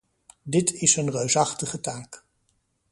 [0.43, 2.23] Dit is een reusachtige taak.